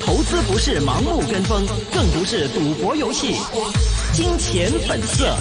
[0.00, 3.34] 投资不是盲目跟风，更不是赌博游戏。
[4.12, 5.36] 金钱本色。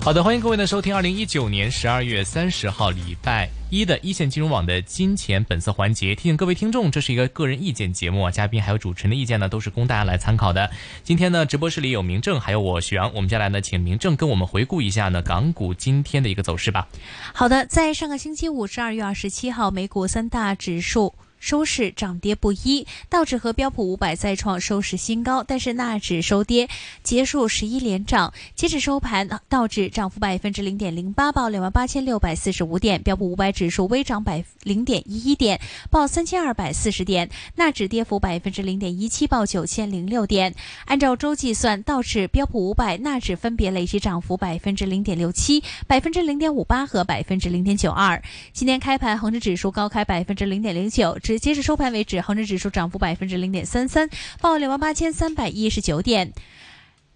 [0.00, 6.14] 好的，欢迎各位呢收听二零一九年十二月三十号礼拜一的一线金融网的金钱本色环节。
[6.14, 10.70] 提醒各位听众，这是一个个人意见节目啊，嘉宾还有主持人的意见呢，都是供大家来参考的。
[11.02, 16.86] 今天呢，直播室里有明正，还有我徐阳，我们接下来呢，请明正跟我们回顾一下呢港股今天的一个走势吧。
[17.32, 21.14] 好的，在上个星期五，十二月二十七号，美股三大指数。
[21.42, 26.68] 收市涨跌不一，道指和标普五百再创收市新高，但是纳指收跌，
[27.02, 28.32] 结束十一连涨。
[28.54, 35.60] 截止收盘，道指涨幅百分之零点零八，报两万八千六百四十五点；标普五百指数微涨百零点一一点，
[35.90, 40.54] 报三千二百四十点；纳指跌幅百分之零点一七，报九千零六点。
[40.84, 48.22] 按照周计算，道指、标普五百、纳指分别累计涨幅百分之零点六七、百分之零点五八和百分之零点九二。
[48.52, 51.18] 今天开盘，恒指指数高开百分之零点零九。
[51.38, 54.08] 截至收盘为止，恒指指数涨幅百分之零点三三，
[54.40, 56.32] 报两万八千三百一十九点。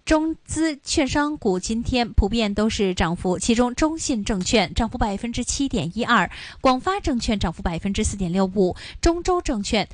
[0.05, 9.85] 中资券商股今天普遍都是涨幅，其中中信证券涨幅百分之七点一二，广发证券涨幅百分之四点六五，中州证券、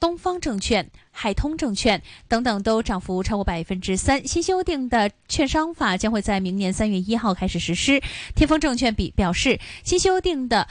[0.00, 4.26] 东方证券、海通证券等等都涨幅超过百分之三。
[4.26, 8.02] 新修订的券商法将会在明年三月一号开始实施。
[8.34, 10.66] 天风证券比表示，新修订的。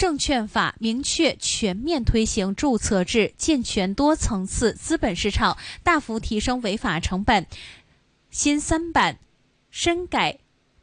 [0.00, 7.46] 证券法明确全面推行注册制，健全多层次资本市场，大幅提升违法成本。
[8.30, 9.18] 新三板
[9.70, 10.38] 深改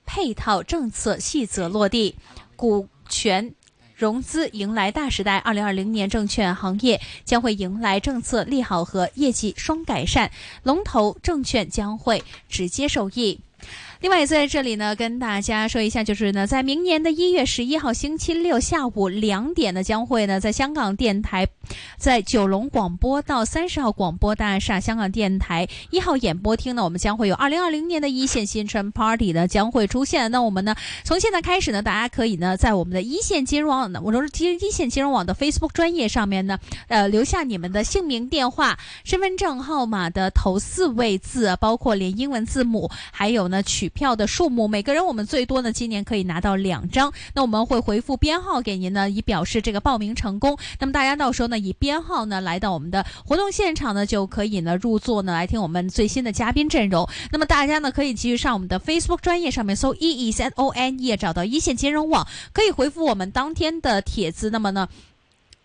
[0.05, 2.15] 配套政策细则落地，
[2.55, 3.55] 股权
[3.95, 5.39] 融资迎来大时代。
[5.39, 13.39] 二零二零年，证券行业将会迎来政策利好和业绩双改善，龙头证券将会直接受益。
[13.99, 21.47] 另外，在这里呢，跟大家说一下，就是呢，在明年的一月十一号星期六下午两点呢，将会呢，在香港电台，
[21.97, 30.31] 在九龙广播到三十号广播大厦香港电台一号演播厅呢，我们将会有二零二零年的一线新春 Party 呢将会出现。
[30.31, 36.57] 那我们呢，从现在开始呢，大家可以呢，在我们的一线金融网呢，我说是金一线金融网的 Facebook 专业上面呢，
[36.87, 43.87] 呃，留下你们的姓名、电话、身份证号码的头四位字，包括连英文字母，还有呢取。
[43.97, 47.11] 票的数目，每个人我们最多呢，今年可以拿到两张。
[47.33, 50.55] 那我们会回复编号给您呢，以表示这个报名成功。
[50.79, 57.07] 那么大家到时候呢，以编编号呢来到我们的活动现场呢，就可以呢入座呢，来听我们最新的嘉宾阵容。
[57.31, 64.49] 那么大家呢，可以继续上我们的 Facebook 专业上面搜 E E S O N E，找到一线金融网，可以回复我们当天的帖子。
[64.49, 64.89] 那么呢？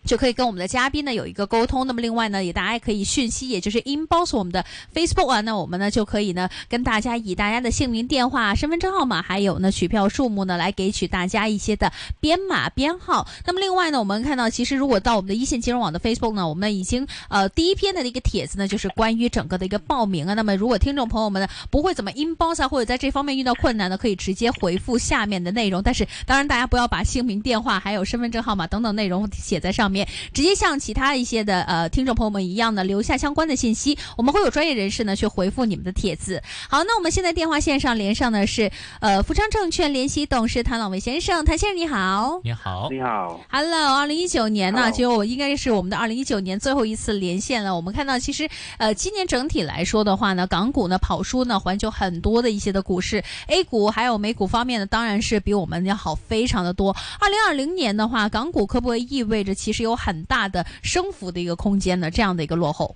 [0.05, 1.85] 就可以跟我们的嘉宾呢有一个沟通。
[1.87, 5.41] 那么另外呢，也大家可以讯息，也就是 inbox 我们的 Facebook 啊。
[5.41, 13.27] 那我们呢就可以呢跟大家以大家的姓名、电话、身份证号码，还有呢取票数目呢来给取大家一些的编码编号。
[13.45, 20.33] 那么另外呢，我们看到其实如果到我们的一线金融网的 Facebook 呢，我们已经呃第一篇的一个帖子呢就是关于整个的一个报名啊。
[20.33, 25.81] 那么如果听众朋友们呢不会怎么 inbox 啊，或者在这方面遇到困难呢，可以直接回复下面的内容。
[25.81, 29.92] 但是当然大家不要把姓名、电话还有身份证号码等等内容写在上面。
[29.93, 36.41] 面直接像其他一些的呃听众朋友们一样的留下相关的信息，我们会有专业人士呢去回复你们的帖子。
[36.67, 47.75] 好，那我们现在电话线上连上的是呃福昌证券联席董事谭朗伟先生，谭先生你好，你好，你好，Hello，二零一九年呢，就应该是我们的二零一九年最后一次连线了。
[47.75, 48.49] 我们看到其实
[48.79, 56.95] 呃今年整体来说的话呢，港股呢跑输呢环球很多的一些的股市，A 股还有美股方面呢，当然是比我们要好非常的多。
[57.19, 59.82] 二零二零年的话，港股可不可以意味着其实？
[59.83, 62.95] 有很大的升幅的一个空间的，这样的一个落后。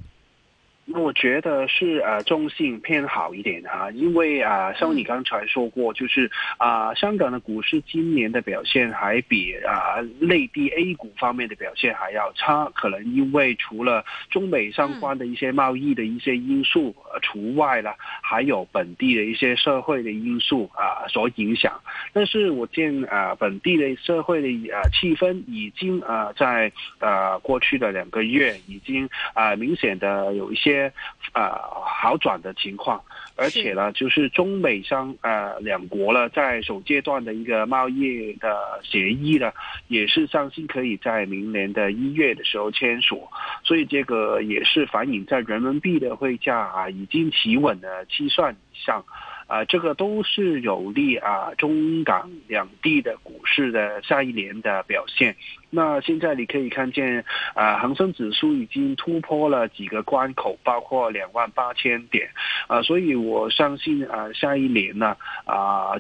[0.93, 21.73] 我觉得是呃中性偏好一点哈，因为啊，像你刚才说过，就是啊，香港的股市今年的表现还比啊内地 A 股方面的表现还要差，可能因为除了中美相关的一些贸易的一些因素除外了，还有本地的一些社会的因素啊所影响。
[22.13, 30.76] 但是我见啊本地的社会的啊气氛已经啊在呃过去的两个月已经啊明显的有一些。
[30.77, 30.93] 些
[31.33, 31.51] 呃
[31.85, 33.01] 好转的情况，
[33.35, 39.51] 而且呢，就是中美商呃两国呢，在首阶段的一个贸易的协议呢，
[39.87, 43.27] 也是相信可以在明年的一月的时候签署，
[43.63, 49.03] 所以这个也是反映在人民币的汇价啊已经企稳的计算以上。
[49.47, 55.35] 啊，这个都是有利啊中港两地的股市的下一年的表现。
[55.69, 62.29] 那现在你可以看见啊，恒生指数已经突破了几个关口，包括两万八千点
[62.67, 65.99] 啊，所以我相信啊，下一年呢啊。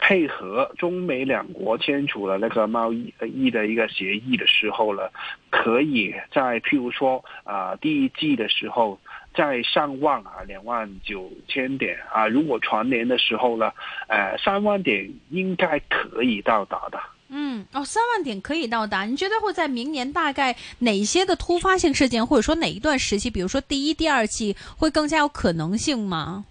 [0.00, 5.02] 配合中美两国签署了那个贸易易的一个协议的时候呢，
[5.50, 8.96] 可以在譬如说啊第一季的时候
[9.38, 13.70] 在上万啊两万九千点啊，如果全年的时候呢，
[14.08, 16.98] 呃三万点应该可以到达的。
[17.28, 19.04] 嗯，哦，三万点可以到达。
[19.04, 26.44] 你觉得会在明年大概哪些的突发性事件，或者说哪一段时期，比如说第一、第二季会更加有可能性吗？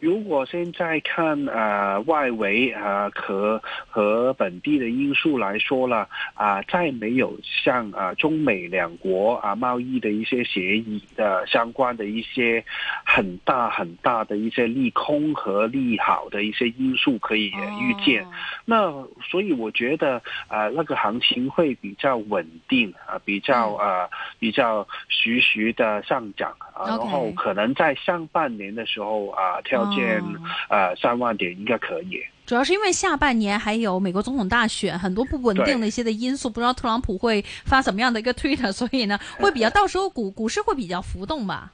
[0.00, 12.64] 如果现在看啊外围啊和和本地的因素来说了啊，再没有像啊中美两国啊贸易的一些协议的相关的一些
[13.04, 17.46] 很大很大的一些利空和利好的一些因素可以
[17.80, 18.26] 预见，
[18.64, 18.92] 那
[19.30, 24.08] 所以我觉得啊那个行情会比较稳定啊，比较啊
[24.38, 26.54] 比较徐徐的上涨。
[26.58, 29.86] 啊，然后可能在上半年的时候啊跳。
[29.86, 30.20] 见
[30.68, 41.72] 呃三万点应该可以，主要是因为下半年还有美国总统大选，很多不稳定的一些的因素，不知道特朗普会发怎么样的一个推特，所以呢会比较 到时候股股市会比较浮动吧。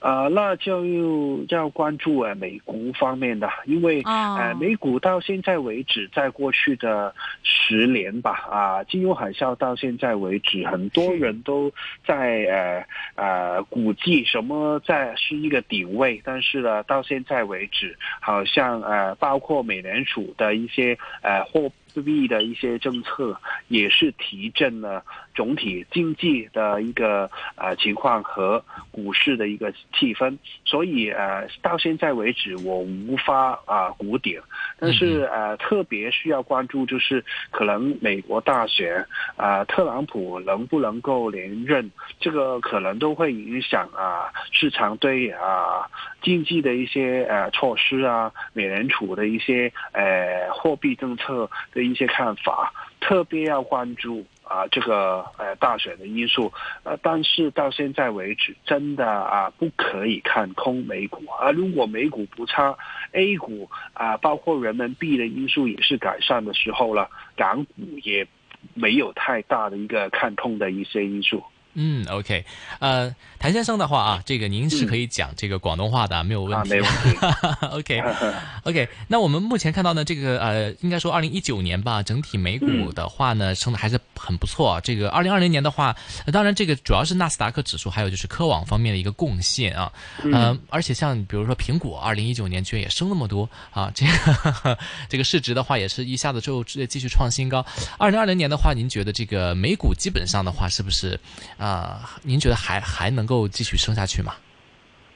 [0.00, 11.70] 呃，那就要关注呃美股方面的，因为呃美股到现在为止，在过去的十年吧，啊金融海啸到现在为止，很多人都
[12.06, 21.70] 在呃呃估计什么在是一个顶位，但是呢，到现在为止，好像呃包括美联储的一些呃货。
[22.02, 23.38] 币的一些政策
[23.68, 25.04] 也是提振了
[25.34, 34.40] 总体经济的一个呃情况和股市的一个气氛，所以呃到现在为止我无法啊估点，
[34.78, 39.06] 但是呃特别需要关注就是可能美国大选
[39.36, 45.88] 啊特朗普能不能够连任，这个可能都会影响啊市场对啊
[46.22, 51.83] 经济的一些呃措施啊美联储的一些呃货币政策的。
[51.84, 56.52] 一些看法，特别要关注啊，这个呃大选的因素，
[56.82, 61.50] 呃，但是到现在为止，真的啊不可以看空美股啊。
[61.50, 62.76] 如果美股不差
[63.12, 68.26] ，A 股啊，包括人民币的因素也是改善的时候了，港股也
[68.74, 71.42] 没有太大的一个看空的一些因素。
[71.74, 72.44] 嗯，OK，
[72.78, 76.70] 呃，谭先生的话啊，这个您是可以讲这个广东话的，没有问题。
[76.70, 77.16] 没问题。
[77.72, 84.80] OK，OK， 那我们目前看到呢，这个呃，应该说二零一九年吧，整体美股的话呢，升的还是很不错。
[84.82, 85.94] 这个二零二零年的话，
[86.32, 89.92] 当然这个主要是纳斯达克指数，还有就是科网方面的一个贡献啊。
[90.22, 90.58] 嗯。
[90.70, 94.78] 而且像比如说苹果，二零一九年居然也升那么多啊，这个
[95.08, 97.64] 这个市值的话，也是一下子就继续创新高。
[97.98, 101.18] 二零二零年的话，您觉得这个美股基本上的话，是不是？
[101.64, 104.34] 啊，您觉得还还能够继续升下去吗？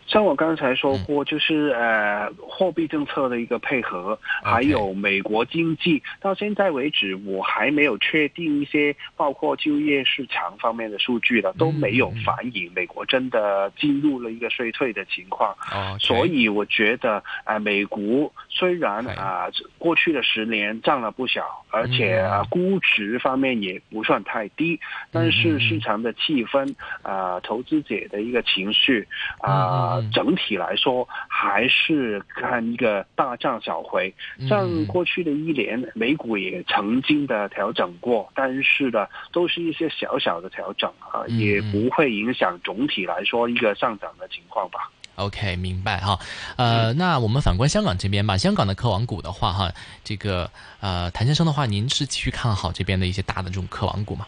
[0.08, 15.54] 像我刚才说过，就是呃货币政策的一个配合，还有美国经济到现在为止，我还没有确定一些包括就业市场方面的数据的都没有反映美国真的进入了一个衰退的情况。
[16.00, 24.80] 所以我觉得啊，美股虽然啊过去的十年涨了不少，而且啊估值方面也不算太低，
[25.12, 29.06] 但是市场的气氛啊，投资者的一个情绪
[29.40, 29.97] 啊。
[30.12, 34.14] 整体来说，还是看一个大涨小回。
[34.48, 44.90] 像过去的一年，美股也曾经的调整过，但是呢，都是一些小小的调整啊，也不会影响总体来说一个上涨的情况吧。
[45.16, 46.16] OK，明白哈。
[46.56, 49.72] 呃，那我们反观香港这边吧，香港的科网股的话哈，
[50.04, 50.48] 这个
[50.80, 54.26] 呃，谭先生的话，您是继续看好这边的一些大的这种科网股吗？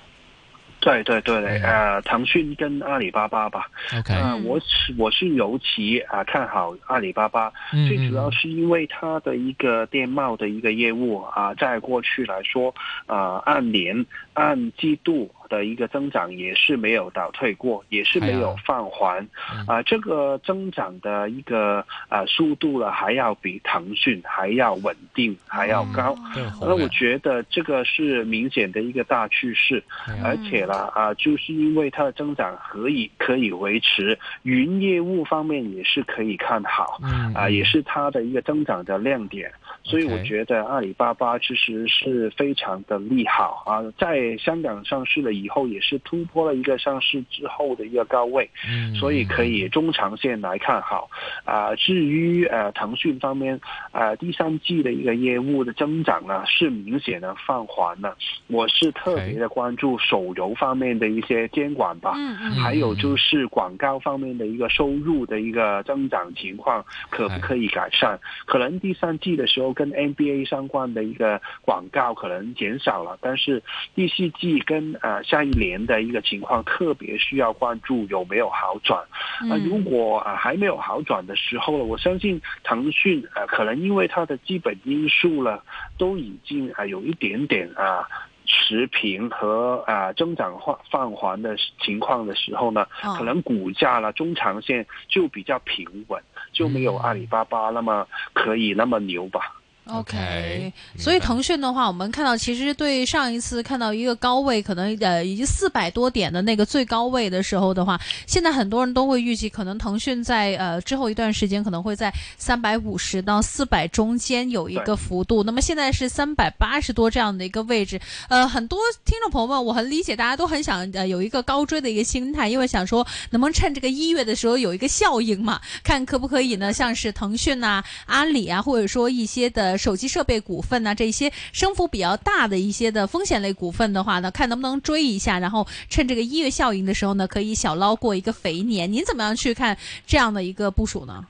[0.80, 3.68] 对对对，呃，腾讯跟阿里巴巴吧。
[3.96, 7.52] OK，呃，我是我是尤其啊看好阿里巴巴，
[7.86, 12.74] 最主要是因为它的一个电贸的一个业务啊，在过去来说，
[13.06, 14.04] 啊，按年
[14.40, 15.30] 按季度。
[15.50, 19.28] 的一个增长也是没有倒退过，也是没有放缓，
[19.66, 26.16] 啊，这个增长的一个啊速度呢，还要比腾讯还要稳定，还要高。
[26.60, 29.82] 那我觉得这个是明显的一个大趋势，
[30.22, 37.00] 而且呢，啊，就是因为它的增长可以可以维持，云业务方面也是可以看好，
[37.34, 39.52] 啊，也是它的一个增长的亮点。
[39.82, 51.08] 所以我觉得阿里巴巴其实是非常的利好啊，在香港上市了以后，也是突破了一个上市之后的一个高位，嗯所以可以中长线来看好
[51.44, 51.74] 啊。
[51.76, 53.60] 至于呃腾讯方面，
[53.92, 58.16] 呃第三季的一个业务的增长呢，是明显的放缓了。
[58.48, 62.14] 我是特别的关注手游方面的一些监管吧，
[62.62, 68.18] 还有就是广告方面的一个收入的一个增长情况可不可以改善？
[68.44, 73.62] 可能第三季的时候跟 NBA 相关的一个广告可能减少了，但是
[73.94, 79.02] 第四季跟呃下一年的一个情况特别需要关注有没有好转。
[79.48, 85.60] 那如果啊还没有好转的时候呢，我相信腾讯呃可能因为它的基本因素呢
[85.98, 88.06] 都已经啊有一点点啊。
[88.52, 92.84] 持平和啊增长放放缓的情况的时候呢，
[93.16, 96.20] 可能股价呢中长线就比较平稳，
[96.52, 99.54] 就没有阿里巴巴那么可以那么牛吧。
[99.92, 115.42] OK，所以腾讯的话，我们看到其实对上一次看到一个高位，可能呃已经四百多点的那个最高位的时候的话，现在很多人都会预计，可能腾讯在呃之后一段时间可能会在三百五十到四百中间有一个幅度。
[115.42, 126.72] 那么现在是三百八十多这样的一个位置，呃，很多听众朋友们，我很理解，大家都很想呃有一个高追的一个心态，因为想说能不能趁这个一月的时候有一个效应嘛，看可不可以呢？
[126.72, 129.79] 像是腾讯啊、阿里啊，或者说一些的。
[129.80, 138.92] 手机设备股份呢，这些升幅比较大的一些的风险类股份的话呢，看能不能追一下，然后趁这个一月效应的时候呢，可以小捞过一个肥年。
[138.92, 141.24] 您怎么样去看这样的一个部署呢？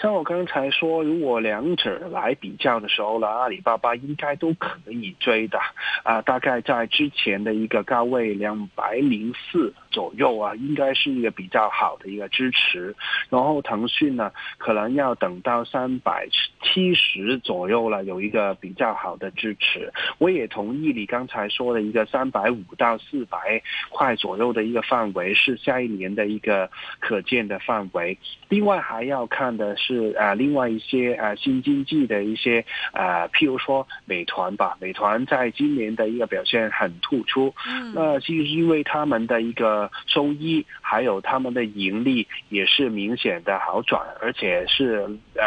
[0.00, 5.58] 像我刚才说，如果两者来比较的时候呢，阿里巴巴应该都可以追的
[6.04, 9.74] 啊，大概在之前的一个高位两百零四。
[9.92, 12.94] 左右啊，应该是一个比较好的一个支持。
[13.28, 16.26] 然后腾讯呢，可能要等到三百
[16.62, 19.92] 七十左右了，有一个比较好的支持。
[20.18, 26.68] 我也同意你刚才说的一个三百五到四百块左右的一个范围是下一年的一个
[26.98, 28.16] 可见的范围。
[28.48, 37.54] 另外还要看的是啊，另外一些啊新经济的一些啊，譬如说美团吧，美团在今年的一个表现很突出。
[37.66, 39.81] 嗯，那是因为他们的一个。
[40.06, 45.42] 收益还有他们的盈利也是明显的好转，而且是呃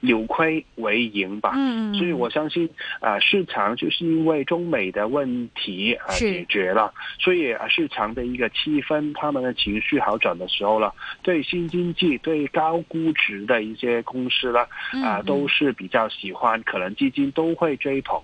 [0.00, 1.52] 扭亏为盈吧。
[1.54, 2.68] 嗯所以我相信
[3.00, 10.92] 啊，市场就是因为中美的问题啊解决了，所以啊市场的一个气氛，他们的情绪好转的时候了，
[11.22, 14.66] 对新经济、对高估值的一些公司呢
[15.04, 18.20] 啊都是比较喜欢，可能基金都会追捧。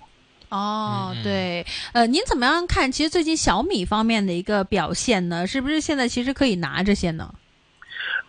[0.50, 2.90] 哦，对，呃，您怎么样看？
[2.90, 7.32] 其实最近小米方面的一个表现呢，是不是现在其实可以拿这些呢？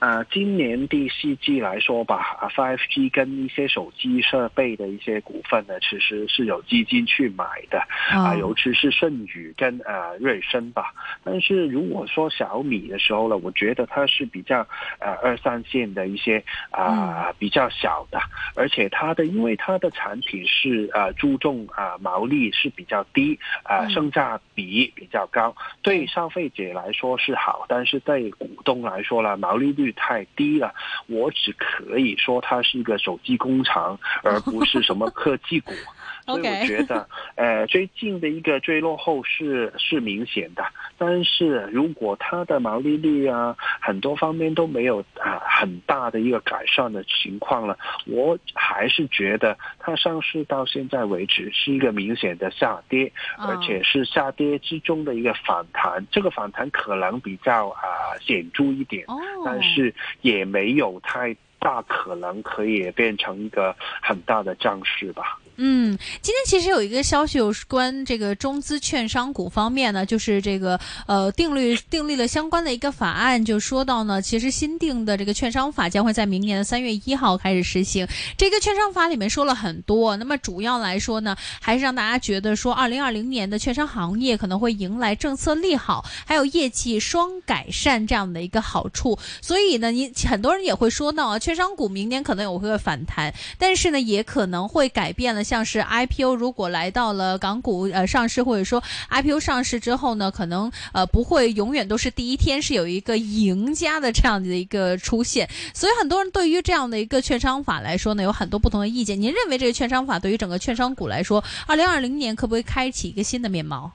[0.02, 7.78] 啊，今年第四季来说吧，啊，Five G 跟一些手机设备的一些股份呢，其实是有基金去买的，
[8.10, 10.92] 啊，尤其是舜宇跟呃瑞声吧。
[11.24, 14.68] 但是如果说小米的时候呢，我觉得它是比较
[14.98, 18.20] 呃二三线的一些啊比较小的，
[18.56, 29.91] 而且它的因为它的产品是呃注重啊毛利是比较低，啊性价比比较高，对消费者来说是好，但是对股东来说呢，毛利率。
[29.94, 30.74] 太低了，
[31.08, 35.72] 我只可以说它是一个手机工厂， 而不是什么科技股。
[36.24, 40.64] 所以我觉得，呃，最近的一个最落后是是明显的。
[40.96, 56.06] 但是如果它的毛利率啊，很多方面都没有啊很大的一个改善的情况了，我还是觉得它上市到现在为止是一个明显的下跌，而且是下跌之中的一个反弹。
[56.12, 59.04] 这个反弹可能比较啊显著一点，
[59.44, 59.81] 但是
[60.22, 65.41] 也没有太大可能可以变成一个很大的涨势吧。
[65.58, 78.08] 嗯，今天其实有一个消息有关这个中资券商股方面呢，就是这个呃定律订立了相关的一个法案，就说到呢，其实新定的这个券商法将会在明年的三月一号开始实行。
[78.38, 89.20] 这个券商法里面说了很多，那么主要来说呢，还是让大家觉得说，二零二零年的券商行业可能会迎来政策利好，还有业绩双改善这样的一个好处。
[89.42, 95.41] 所以呢，你很多人也会说到啊，券商股明年可能有会反弹，但是呢，也可能会改变了。
[95.44, 109.22] 像是 IPO 如果来到了港股呃上市，或者说 IPO 上市之后呢，可能呃不会永远都是第一天是有一个赢家的这样的一个出现，所以很多人对于这样的一个券商法来说呢，有很多不同的意见。
[109.22, 113.92] 您认为这个券商法对于整个券商股来说，二零二零年可不可以开启一个新的面貌？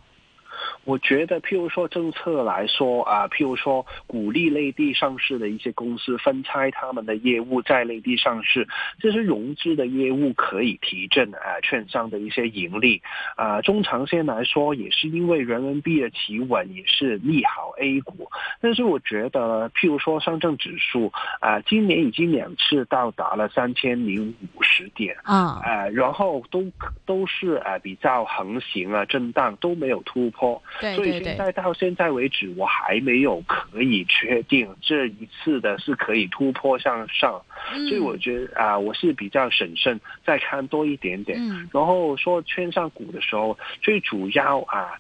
[0.87, 8.67] 我觉得，譬如说政策来说啊，譬如说鼓励内地上市的一些公司分拆他们的业务在内地上市，
[9.01, 13.03] 这些融资的业务可以提振啊券商的一些盈利
[13.35, 13.61] 啊。
[13.63, 18.31] 中长线来说，也是因为人民币的企稳也是利好 A 股。
[18.61, 26.65] 但是我觉得，譬如说上证指数啊，今年已经两次到达了三千零五十点啊，呃，然后都
[27.05, 30.63] 都是呃比较横行啊，震荡都没有突破。
[30.95, 37.41] 所以现在到现在为止，我还没有可以确定这一次的是可以突破向上，
[37.89, 41.39] 所以我觉得啊，我是比较审慎，再看多一点点。
[41.73, 44.93] 然后说圈上股的时候，最主要啊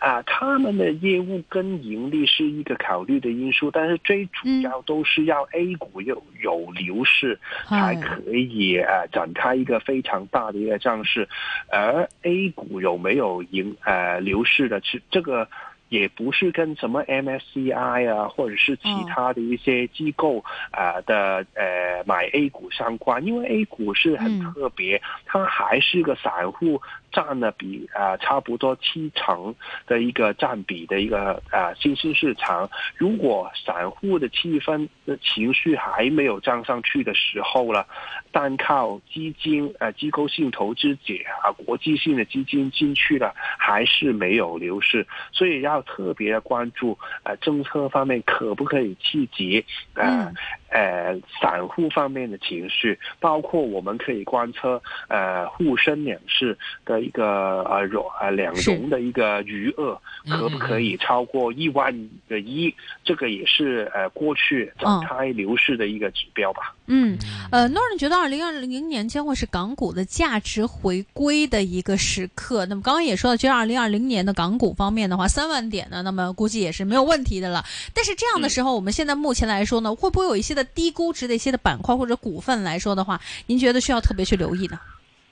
[0.00, 7.38] 啊，他们的业务跟盈利是一个考虑的因素，但是最主要都是要 A 股有有牛市
[7.68, 11.28] 才可以啊展开一个非常大的一个涨势，
[11.68, 15.46] 而 A 股有没有盈呃牛市的，是这个。
[15.90, 26.80] 也不是跟什么 MSCI 啊，或者是其他的一些机构啊的呃买 A 股相关，因为 A 股是很特别，它还是个散户。
[27.12, 29.52] 占了比啊差不多七成
[29.84, 37.84] 的一个占比的一个啊新兴市场，如果散户的气氛的情绪还没有涨上去的时候了，
[38.32, 50.32] 单靠基金啊机构性投资者啊国际性的基金进去了，还是没有流失，所以要特别的关注啊政策方面可不可以刺激啊。
[50.70, 61.92] 呃，散户方面的情绪，包括我们可以观测，呃，沪深两市的一个呃融呃两融的一个余额，可不可以超过一万
[62.28, 62.72] 个亿？
[63.04, 66.74] 这个也是呃过去展开牛市的一个指标吧。
[66.86, 67.18] 嗯，
[67.50, 72.64] 呃，诺人觉得二零二零年将会是港股的价值回归的一个时刻。
[72.66, 77.64] 那么刚刚也说到，其实二零二零年的港股方面的话，三万点呢，那么估计也是没有问题的了。
[77.92, 80.59] 但是这样的时候，我们现在目前来说呢，会不会有一些的？
[80.64, 84.78] 低估值的一些的板块或者股份来说的话，您觉得需要特别去留意呢？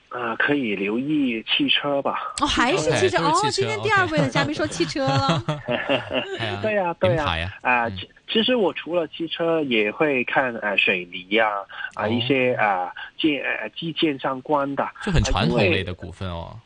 [0.08, 2.14] 啊，可以留意汽车吧。
[2.40, 3.30] 哦，还是汽车哦。
[3.50, 5.44] 今天第二位的嘉宾说汽车了。
[6.62, 7.54] 对 呀，对呀。
[7.61, 7.90] 啊，
[8.32, 11.50] 其实我除了汽车，也会看呃水泥呀
[11.92, 16.58] 啊一些啊建呃基建相关的，就很传统类的股份哦。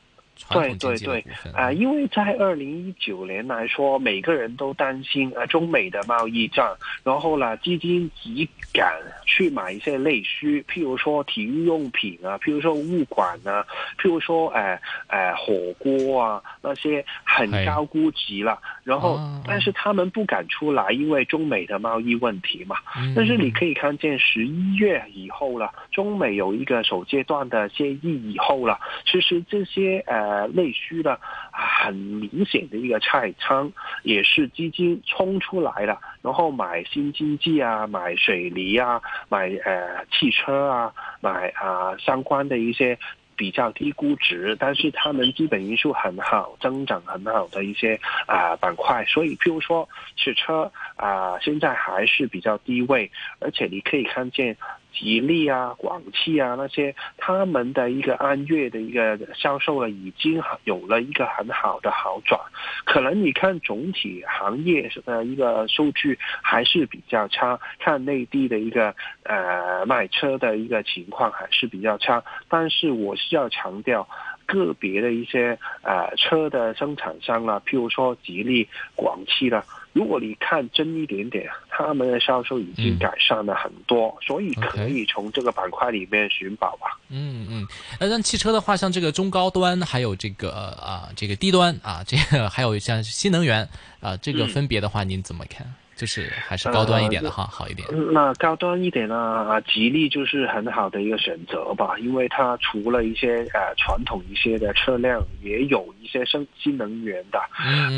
[0.52, 6.66] 对对对，啊，因为在二零一九年来说，每个人都担心呃中美的贸易战，
[7.02, 8.92] 然后呢，基金急赶
[9.26, 13.65] 去买一些内需，譬如说体育用品啊，譬如说物管啊，
[13.99, 22.76] 譬如说呃呃火锅啊那些很高估值了，然后但是他们不敢出来，因为中美的贸易问题嘛。
[23.17, 30.42] 但是你可以看见十一月以后了，中美有一个首阶段的协议以后了，其实这些呃。
[30.47, 31.19] 内需的
[31.52, 42.99] 很明显的一个菜仓，也是基金冲出来了，然后买新经济啊，买水泥啊，买呃汽车啊，买啊相关的一些
[43.37, 54.57] 比较低估值，但是他们基本因素很好，增长很好的一些啊板块，所以譬如说汽车啊，现在还是比较低位，而且你可以看见。
[54.93, 62.41] 吉利啊、广汽啊那些，他们的一个按月的一个销售呢，已经有了一个很好的好转。
[62.85, 72.23] 可能你看总体行业的一个数据还是比较差，看内地的一个呃卖车的一个情况还是比较差。
[72.49, 74.07] 但是我是要强调，
[74.47, 79.65] 个别的一些呃车的生产商啊，譬如说吉利、广汽的。
[79.93, 86.99] 如果你看真一点点，他们的销售已经改善了很多，所以可以从这个板块里面寻宝吧。
[87.09, 87.67] 嗯嗯，
[88.00, 90.50] 那像汽车的话，像这个中高端，还有这个
[90.81, 93.69] 啊，这个低端啊，这个还有像新能源
[94.00, 95.75] 啊，这个分别的话，您怎么看？
[95.95, 97.87] 就是还是高端一点的哈，好一点。
[98.13, 99.61] 那高端一点呢？
[99.69, 107.39] 吉利就是很好的一个选择吧，因为它除了一些呃传统一些的车辆，也有一些新新能源的。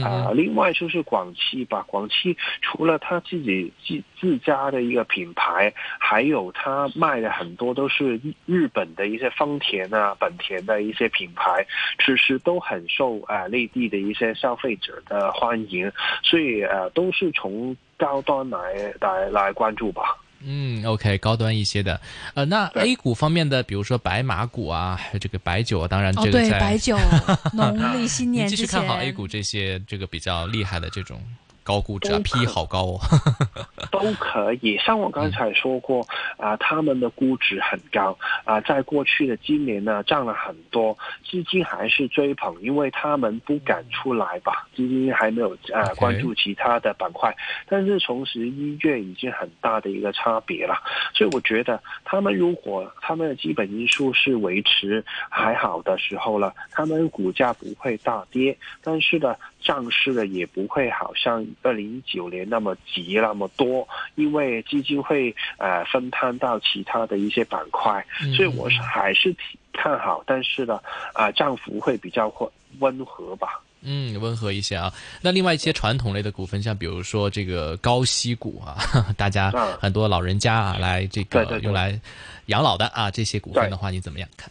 [0.05, 11.65] 啊，另外就是广汽吧，广汽除了它自己自自家的一个品牌，还有它卖的很多都是日本的一些丰田啊、本田的一些品牌，
[12.05, 15.91] 其实都很受啊内地的一些消费者的欢迎，
[16.23, 17.75] 所以呃都是从。
[18.05, 18.59] 高端来
[19.01, 20.03] 来来关注吧。
[20.47, 21.99] 嗯，OK，高端一些的，
[22.35, 26.99] 呃，那 A 股方面的，比如说白马股啊，还有这个白酒啊，当然这个在白酒
[27.55, 31.19] 农历新年继续看好 A 股这些这个比较厉害的这种。
[31.65, 33.01] 高估值啊，P 好高哦。
[33.91, 36.05] 都可以，像我刚才说过
[36.37, 38.17] 啊，他们的估值很高。
[38.45, 47.35] 啊，在过去的今年呢涨了很多，资金还是追捧，因为他们不敢出来吧，资金还没有啊关注其他的板块。
[47.69, 50.77] 但是从十一月已经很大的一个差别了，
[51.15, 68.05] 所以我觉得他们如果他们的基本因素是维持还好的时候了，他们股价不会大跌，但是呢，涨势呢也不会好像二零一九年那么急那么多，因为基金会呃分摊到其他的一些板块，
[68.37, 70.81] 所以我是还是挺看好，但是呢，
[71.13, 73.61] 啊涨幅会比较温温和吧。
[73.87, 74.91] 嗯，温和一些啊。
[75.21, 78.79] 那另外一些传统类的股份，像比如说这个高息股啊，
[79.15, 82.01] 大家很多老人家啊来这个用来
[82.47, 84.51] 养老的啊，这些股份的话，你怎么样看？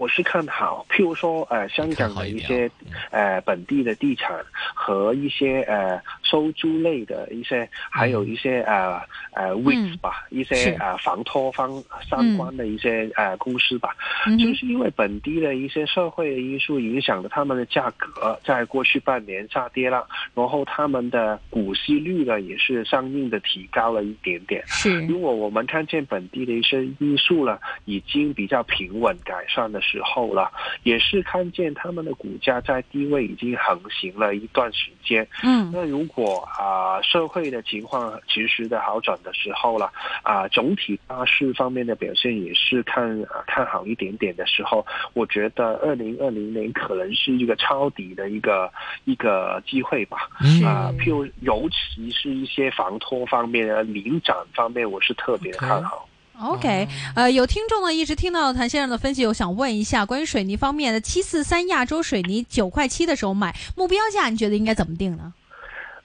[0.00, 2.70] 我是看好，譬如说，呃，香港的一些，
[3.10, 4.34] 呃，本地的地产
[4.74, 8.98] 和一些呃收租类的一些，还有一些呃
[9.34, 13.94] 呃 REIT 吧，一些呃房托方相关的一些呃公司吧，
[14.38, 24.64] 就是因为本地的一些社会的因素影响了他们的价格，在过去半年下跌了，然后他们的股息率呢也是相应的提高了一点点。
[24.66, 30.50] 是，如果我们看见本地的一些因素呢，已经比较平稳改善的时，时候了，
[30.84, 35.26] 也是看见他们的股价在低位已经横行了一段时间。
[35.42, 39.90] 嗯，那如果啊社会的情况及时的好转的时候了，
[40.22, 48.72] 啊总体大势方面的表现也是看看好一点点的时候，我觉得二零二零年可能是一个抄底的一个
[49.04, 50.28] 一个机会吧。
[50.64, 56.06] 啊，譬如尤其是一些房托方面的领展方面，我是特别看好。
[56.42, 65.32] OK，呃，有听众呢一直听到谭先生的分析，我想问一下关于水泥方面的七四三亚洲水泥九块七的时候买目标价，你觉得应该怎么定呢？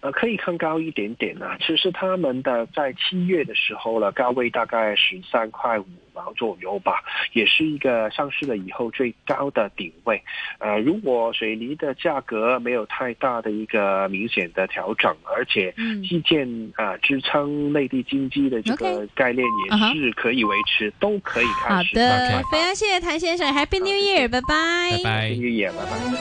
[0.06, 1.48] 呃，可以看高一点点呢。
[1.60, 5.86] 其实他们的在七月的时候呢，高位大概十三块五。
[6.15, 10.24] 毛左右吧，也是一个上市了以后最高的顶位。
[10.60, 15.76] 呃，如果水泥的价格没有太大的一个明显的调整，而且
[16.08, 21.76] 基建啊支撑内地经济的这个概念也是可以维持，都可以看。
[21.76, 24.91] 好的，非常谢谢谭先生，Happy New Year，拜拜。
[24.91, 26.15] 拜拜，New Year，拜拜。